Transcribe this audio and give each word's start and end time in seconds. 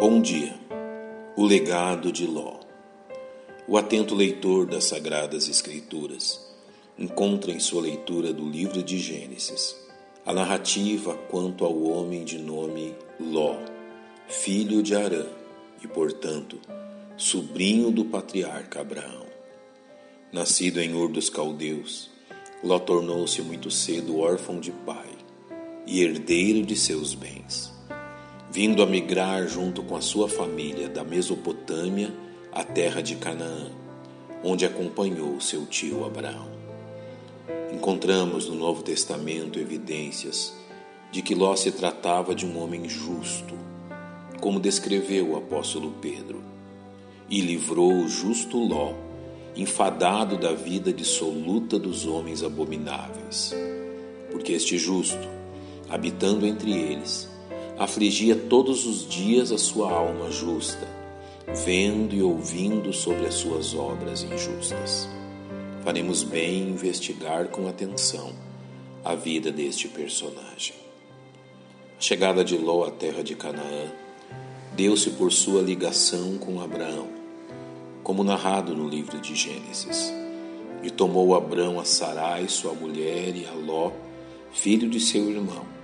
Bom 0.00 0.20
dia. 0.20 0.54
O 1.34 1.44
legado 1.44 2.12
de 2.12 2.24
Ló. 2.24 2.60
O 3.66 3.76
atento 3.76 4.14
leitor 4.14 4.64
das 4.64 4.84
Sagradas 4.84 5.48
Escrituras 5.48 6.40
encontra 6.96 7.50
em 7.50 7.58
sua 7.58 7.82
leitura 7.82 8.32
do 8.32 8.48
livro 8.48 8.80
de 8.80 8.96
Gênesis 8.96 9.74
a 10.24 10.32
narrativa 10.32 11.16
quanto 11.28 11.64
ao 11.64 11.82
homem 11.82 12.24
de 12.24 12.38
nome 12.38 12.94
Ló, 13.18 13.56
filho 14.28 14.84
de 14.84 14.94
Arã 14.94 15.26
e, 15.82 15.88
portanto, 15.88 16.60
sobrinho 17.16 17.90
do 17.90 18.04
patriarca 18.04 18.82
Abraão. 18.82 19.26
Nascido 20.32 20.80
em 20.80 20.94
Ur 20.94 21.08
dos 21.08 21.28
Caldeus, 21.28 22.08
Ló 22.62 22.78
tornou-se 22.78 23.42
muito 23.42 23.68
cedo 23.68 24.20
órfão 24.20 24.60
de 24.60 24.70
pai 24.70 25.10
e 25.84 26.04
herdeiro 26.04 26.64
de 26.64 26.76
seus 26.76 27.14
bens 27.14 27.76
vindo 28.58 28.82
a 28.82 28.86
migrar 28.86 29.46
junto 29.46 29.84
com 29.84 29.94
a 29.94 30.00
sua 30.00 30.28
família 30.28 30.88
da 30.88 31.04
Mesopotâmia 31.04 32.12
à 32.52 32.64
terra 32.64 33.00
de 33.00 33.14
Canaã, 33.14 33.70
onde 34.42 34.66
acompanhou 34.66 35.40
seu 35.40 35.64
tio 35.64 36.04
Abraão. 36.04 36.48
Encontramos 37.72 38.48
no 38.48 38.56
Novo 38.56 38.82
Testamento 38.82 39.60
evidências 39.60 40.56
de 41.12 41.22
que 41.22 41.36
Ló 41.36 41.54
se 41.54 41.70
tratava 41.70 42.34
de 42.34 42.44
um 42.44 42.60
homem 42.60 42.88
justo, 42.88 43.54
como 44.40 44.58
descreveu 44.58 45.30
o 45.30 45.36
apóstolo 45.36 45.92
Pedro, 46.00 46.42
e 47.30 47.40
livrou 47.40 47.92
o 47.92 48.08
justo 48.08 48.58
Ló, 48.58 48.92
enfadado 49.54 50.36
da 50.36 50.52
vida 50.52 50.92
dissoluta 50.92 51.78
dos 51.78 52.06
homens 52.06 52.42
abomináveis. 52.42 53.54
Porque 54.32 54.52
este 54.52 54.76
justo, 54.76 55.28
habitando 55.88 56.44
entre 56.44 56.72
eles, 56.72 57.37
afligia 57.78 58.34
todos 58.34 58.84
os 58.86 59.08
dias 59.08 59.52
a 59.52 59.58
sua 59.58 59.92
alma 59.92 60.30
justa, 60.32 60.86
vendo 61.64 62.12
e 62.12 62.20
ouvindo 62.20 62.92
sobre 62.92 63.26
as 63.26 63.34
suas 63.34 63.72
obras 63.72 64.24
injustas. 64.24 65.08
Faremos 65.84 66.24
bem 66.24 66.62
em 66.62 66.70
investigar 66.70 67.46
com 67.48 67.68
atenção 67.68 68.32
a 69.04 69.14
vida 69.14 69.52
deste 69.52 69.86
personagem. 69.86 70.74
A 71.96 72.00
chegada 72.00 72.44
de 72.44 72.56
Ló 72.58 72.84
à 72.84 72.90
terra 72.90 73.22
de 73.22 73.36
Canaã 73.36 73.86
deu-se 74.74 75.10
por 75.10 75.32
sua 75.32 75.62
ligação 75.62 76.36
com 76.36 76.60
Abraão, 76.60 77.06
como 78.02 78.24
narrado 78.24 78.74
no 78.74 78.88
livro 78.88 79.20
de 79.20 79.36
Gênesis. 79.36 80.12
E 80.82 80.90
tomou 80.90 81.34
Abraão 81.34 81.78
a 81.78 81.84
Sarai, 81.84 82.48
sua 82.48 82.72
mulher, 82.72 83.36
e 83.36 83.46
a 83.46 83.52
Ló, 83.52 83.92
filho 84.52 84.88
de 84.88 85.00
seu 85.00 85.28
irmão 85.30 85.77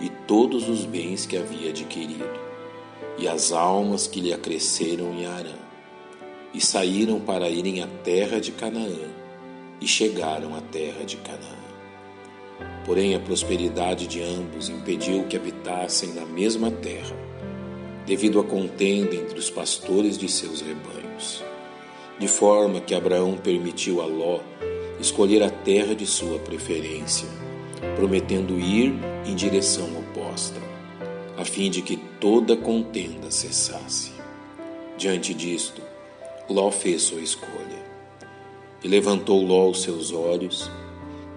e 0.00 0.08
todos 0.08 0.68
os 0.68 0.84
bens 0.84 1.26
que 1.26 1.36
havia 1.36 1.70
adquirido, 1.70 2.28
e 3.18 3.26
as 3.26 3.52
almas 3.52 4.06
que 4.06 4.20
lhe 4.20 4.32
acresceram 4.32 5.12
em 5.12 5.26
Arã, 5.26 5.56
e 6.54 6.60
saíram 6.60 7.20
para 7.20 7.48
irem 7.48 7.82
à 7.82 7.86
terra 7.86 8.40
de 8.40 8.52
Canaã, 8.52 9.08
e 9.80 9.86
chegaram 9.86 10.54
à 10.54 10.60
terra 10.60 11.04
de 11.04 11.16
Canaã. 11.16 11.58
Porém, 12.84 13.14
a 13.14 13.20
prosperidade 13.20 14.06
de 14.06 14.22
ambos 14.22 14.68
impediu 14.68 15.24
que 15.24 15.36
habitassem 15.36 16.14
na 16.14 16.24
mesma 16.24 16.70
terra, 16.70 17.16
devido 18.06 18.40
à 18.40 18.44
contenda 18.44 19.14
entre 19.14 19.38
os 19.38 19.50
pastores 19.50 20.16
de 20.16 20.28
seus 20.28 20.60
rebanhos, 20.60 21.44
de 22.18 22.26
forma 22.26 22.80
que 22.80 22.94
Abraão 22.94 23.36
permitiu 23.36 24.00
a 24.00 24.06
Ló 24.06 24.40
escolher 24.98 25.42
a 25.42 25.50
terra 25.50 25.94
de 25.94 26.06
sua 26.06 26.38
preferência 26.40 27.28
prometendo 27.96 28.58
ir 28.58 28.94
em 29.24 29.34
direção 29.34 29.88
oposta, 29.98 30.60
a 31.36 31.44
fim 31.44 31.70
de 31.70 31.82
que 31.82 31.96
toda 32.20 32.56
contenda 32.56 33.30
cessasse. 33.30 34.12
Diante 34.96 35.32
disto, 35.32 35.80
Ló 36.48 36.70
fez 36.70 37.02
sua 37.02 37.20
escolha. 37.20 37.78
E 38.82 38.88
levantou 38.88 39.44
Ló 39.44 39.68
os 39.70 39.82
seus 39.82 40.12
olhos 40.12 40.70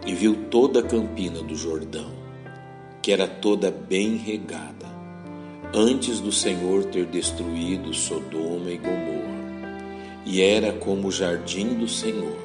e 0.05 0.13
viu 0.15 0.35
toda 0.49 0.79
a 0.79 0.83
campina 0.83 1.43
do 1.43 1.55
Jordão, 1.55 2.11
que 3.01 3.11
era 3.11 3.27
toda 3.27 3.69
bem 3.69 4.15
regada, 4.15 4.87
antes 5.73 6.19
do 6.19 6.31
Senhor 6.31 6.85
ter 6.85 7.05
destruído 7.05 7.93
Sodoma 7.93 8.71
e 8.71 8.77
Gomorra, 8.77 10.21
e 10.25 10.41
era 10.41 10.71
como 10.73 11.07
o 11.07 11.11
jardim 11.11 11.73
do 11.75 11.87
Senhor, 11.87 12.37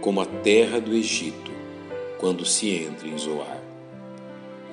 como 0.00 0.20
a 0.20 0.26
terra 0.26 0.80
do 0.80 0.94
Egito, 0.94 1.47
quando 2.18 2.44
se 2.44 2.70
entra 2.70 3.08
em 3.08 3.16
Zoar. 3.16 3.62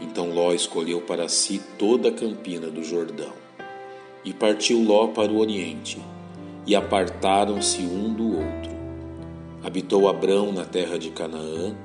Então 0.02 0.34
Ló 0.34 0.52
escolheu 0.52 1.02
para 1.02 1.30
si 1.30 1.62
toda 1.78 2.10
a 2.10 2.12
campina 2.12 2.68
do 2.68 2.84
Jordão. 2.84 3.34
E 4.24 4.34
partiu 4.34 4.82
Ló 4.82 5.08
para 5.08 5.32
o 5.32 5.40
oriente, 5.40 6.02
e 6.66 6.76
apartaram-se 6.76 7.82
um 7.82 8.12
do 8.12 8.38
outro. 8.38 8.76
Habitou 9.64 10.10
Abrão 10.10 10.52
na 10.52 10.66
terra 10.66 10.98
de 10.98 11.12
Canaã, 11.12 11.76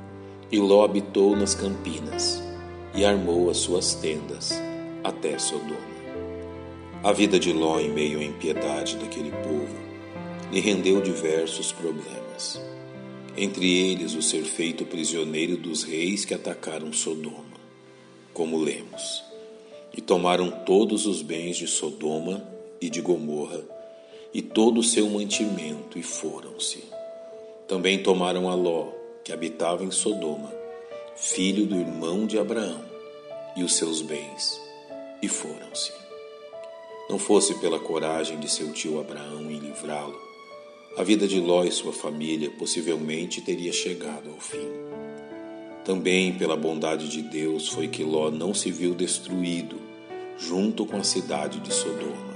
e 0.50 0.58
Ló 0.58 0.84
habitou 0.84 1.36
nas 1.36 1.54
campinas, 1.54 2.42
e 2.94 3.04
armou 3.04 3.50
as 3.50 3.58
suas 3.58 3.94
tendas 3.94 4.60
até 5.04 5.38
Sodoma. 5.38 5.90
A 7.04 7.12
vida 7.12 7.38
de 7.38 7.52
Ló 7.52 7.78
em 7.78 7.90
meio 7.90 8.18
à 8.18 8.24
impiedade 8.24 8.96
daquele 8.96 9.30
povo 9.30 9.78
lhe 10.50 10.60
rendeu 10.60 11.00
diversos 11.00 11.72
problemas 11.72 12.60
entre 13.42 13.90
eles 13.90 14.14
o 14.14 14.20
ser 14.20 14.44
feito 14.44 14.84
prisioneiro 14.84 15.56
dos 15.56 15.82
reis 15.82 16.26
que 16.26 16.34
atacaram 16.34 16.92
Sodoma, 16.92 17.56
como 18.34 18.58
lemos, 18.58 19.24
e 19.96 20.00
tomaram 20.02 20.50
todos 20.66 21.06
os 21.06 21.22
bens 21.22 21.56
de 21.56 21.66
Sodoma 21.66 22.46
e 22.78 22.90
de 22.90 23.00
Gomorra 23.00 23.64
e 24.34 24.42
todo 24.42 24.80
o 24.80 24.84
seu 24.84 25.08
mantimento 25.08 25.98
e 25.98 26.02
foram-se. 26.02 26.84
Também 27.66 28.02
tomaram 28.02 28.46
a 28.50 28.54
Ló, 28.54 28.88
que 29.24 29.32
habitava 29.32 29.84
em 29.84 29.90
Sodoma, 29.90 30.52
filho 31.16 31.64
do 31.64 31.76
irmão 31.76 32.26
de 32.26 32.38
Abraão, 32.38 32.84
e 33.56 33.64
os 33.64 33.74
seus 33.74 34.02
bens, 34.02 34.60
e 35.22 35.28
foram-se. 35.28 35.92
Não 37.08 37.18
fosse 37.18 37.54
pela 37.54 37.80
coragem 37.80 38.38
de 38.38 38.50
seu 38.50 38.70
tio 38.74 39.00
Abraão 39.00 39.50
em 39.50 39.58
livrá-lo, 39.58 40.29
a 40.96 41.04
vida 41.04 41.26
de 41.26 41.38
Ló 41.40 41.64
e 41.64 41.70
sua 41.70 41.92
família 41.92 42.50
possivelmente 42.50 43.40
teria 43.40 43.72
chegado 43.72 44.28
ao 44.30 44.40
fim. 44.40 44.68
Também 45.84 46.32
pela 46.34 46.56
bondade 46.56 47.08
de 47.08 47.22
Deus 47.22 47.68
foi 47.68 47.88
que 47.88 48.02
Ló 48.02 48.30
não 48.30 48.52
se 48.52 48.70
viu 48.70 48.94
destruído 48.94 49.76
junto 50.36 50.84
com 50.84 50.96
a 50.96 51.04
cidade 51.04 51.60
de 51.60 51.72
Sodoma. 51.72 52.30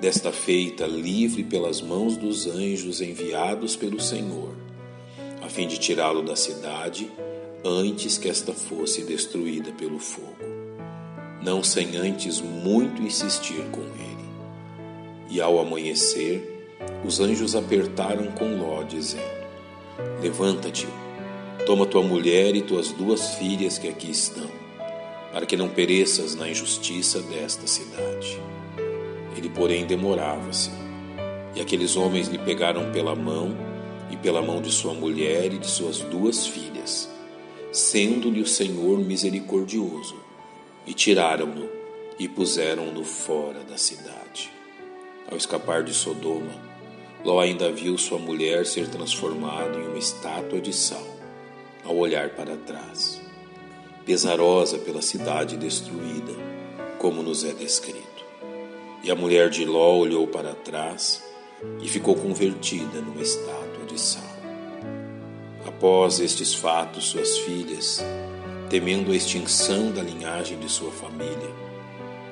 Desta 0.00 0.30
feita, 0.30 0.86
livre 0.86 1.42
pelas 1.42 1.80
mãos 1.80 2.16
dos 2.16 2.46
anjos 2.46 3.00
enviados 3.00 3.74
pelo 3.74 4.00
Senhor, 4.00 4.54
a 5.42 5.48
fim 5.48 5.66
de 5.66 5.78
tirá-lo 5.78 6.22
da 6.22 6.36
cidade 6.36 7.10
antes 7.64 8.16
que 8.16 8.28
esta 8.28 8.52
fosse 8.52 9.02
destruída 9.02 9.72
pelo 9.72 9.98
fogo, 9.98 10.36
não 11.42 11.64
sem 11.64 11.96
antes 11.96 12.40
muito 12.40 13.02
insistir 13.02 13.64
com 13.72 13.80
ele. 13.80 14.28
E 15.30 15.40
ao 15.40 15.58
amanhecer, 15.58 16.57
os 17.04 17.20
anjos 17.20 17.54
apertaram 17.54 18.30
com 18.32 18.56
Ló, 18.56 18.82
dizendo: 18.82 19.22
Levanta-te, 20.20 20.86
toma 21.66 21.86
tua 21.86 22.02
mulher 22.02 22.54
e 22.54 22.62
tuas 22.62 22.92
duas 22.92 23.34
filhas 23.34 23.78
que 23.78 23.88
aqui 23.88 24.10
estão, 24.10 24.48
para 25.32 25.46
que 25.46 25.56
não 25.56 25.68
pereças 25.68 26.34
na 26.34 26.48
injustiça 26.48 27.20
desta 27.22 27.66
cidade. 27.66 28.38
Ele, 29.36 29.48
porém, 29.48 29.86
demorava-se, 29.86 30.70
e 31.54 31.60
aqueles 31.60 31.96
homens 31.96 32.28
lhe 32.28 32.38
pegaram 32.38 32.90
pela 32.92 33.14
mão 33.14 33.56
e 34.10 34.16
pela 34.16 34.42
mão 34.42 34.60
de 34.60 34.70
sua 34.70 34.94
mulher 34.94 35.52
e 35.52 35.58
de 35.58 35.66
suas 35.66 35.98
duas 36.00 36.46
filhas, 36.46 37.08
sendo-lhe 37.72 38.40
o 38.40 38.46
Senhor 38.46 38.98
misericordioso, 38.98 40.16
e 40.86 40.94
tiraram-no 40.94 41.68
e 42.18 42.26
puseram-no 42.26 43.04
fora 43.04 43.60
da 43.60 43.76
cidade. 43.76 44.50
Ao 45.30 45.36
escapar 45.36 45.84
de 45.84 45.94
Sodoma, 45.94 46.68
Ló 47.28 47.40
ainda 47.40 47.70
viu 47.70 47.98
sua 47.98 48.18
mulher 48.18 48.64
ser 48.64 48.88
transformada 48.88 49.78
em 49.78 49.86
uma 49.86 49.98
estátua 49.98 50.62
de 50.62 50.72
sal 50.72 51.06
ao 51.84 51.94
olhar 51.94 52.30
para 52.30 52.56
trás, 52.56 53.20
pesarosa 54.06 54.78
pela 54.78 55.02
cidade 55.02 55.58
destruída, 55.58 56.32
como 56.98 57.22
nos 57.22 57.44
é 57.44 57.52
descrito. 57.52 58.24
E 59.04 59.10
a 59.10 59.14
mulher 59.14 59.50
de 59.50 59.66
Ló 59.66 59.98
olhou 59.98 60.26
para 60.26 60.54
trás 60.54 61.22
e 61.82 61.86
ficou 61.86 62.14
convertida 62.14 63.02
numa 63.02 63.20
estátua 63.20 63.84
de 63.86 64.00
sal. 64.00 64.24
Após 65.66 66.20
estes 66.20 66.54
fatos, 66.54 67.08
suas 67.08 67.36
filhas, 67.40 68.02
temendo 68.70 69.12
a 69.12 69.14
extinção 69.14 69.92
da 69.92 70.02
linhagem 70.02 70.58
de 70.58 70.70
sua 70.70 70.92
família, 70.92 71.50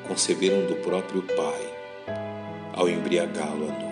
conceberam 0.08 0.66
do 0.66 0.76
próprio 0.76 1.20
pai 1.20 1.74
ao 2.72 2.88
embriagá-lo 2.88 3.68
à 3.68 3.72
noite. 3.72 3.85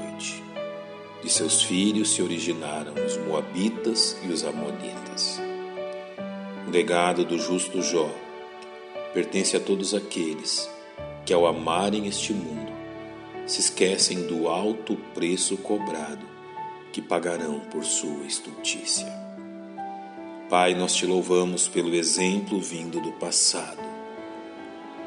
De 1.25 1.31
seus 1.31 1.63
filhos 1.63 2.13
se 2.13 2.21
originaram 2.21 2.93
os 3.03 3.17
Moabitas 3.17 4.15
e 4.23 4.29
os 4.29 4.45
Amonitas. 4.45 5.41
O 6.69 6.71
legado 6.71 7.25
do 7.25 7.39
justo 7.39 7.81
Jó 7.81 8.11
pertence 9.15 9.57
a 9.57 9.61
todos 9.61 9.95
aqueles 9.95 10.69
que, 11.25 11.33
ao 11.33 11.47
amarem 11.47 12.07
este 12.07 12.35
mundo, 12.35 12.71
se 13.47 13.61
esquecem 13.61 14.27
do 14.27 14.49
alto 14.49 14.97
preço 15.15 15.57
cobrado 15.57 16.27
que 16.93 17.01
pagarão 17.01 17.59
por 17.59 17.87
sua 17.87 18.27
estultícia. 18.27 19.11
Pai, 20.51 20.75
nós 20.75 20.95
te 20.95 21.07
louvamos 21.07 21.67
pelo 21.67 21.95
exemplo 21.95 22.61
vindo 22.61 23.01
do 23.01 23.13
passado 23.13 23.83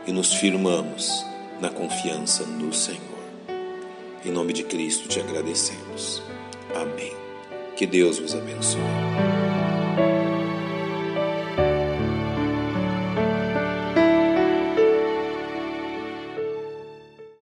e 0.08 0.12
nos 0.12 0.34
firmamos 0.34 1.24
na 1.62 1.70
confiança 1.70 2.44
no 2.44 2.74
Senhor. 2.74 3.17
Em 4.28 4.32
nome 4.32 4.52
de 4.52 4.64
Cristo 4.66 5.08
te 5.08 5.22
agradecemos. 5.22 6.22
Amém. 6.76 7.16
Que 7.78 7.88
Deus 7.88 8.20
vos 8.20 8.36
abençoe. 8.36 8.97